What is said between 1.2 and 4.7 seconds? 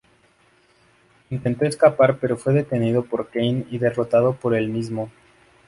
Intento escapar pero fue detenido por Kane y derrotado por el